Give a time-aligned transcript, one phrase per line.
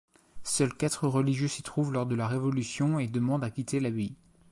[0.43, 4.15] Seul quatre religieux s'y trouvent lors de la Révolution et demandent à quitter l'abbaye.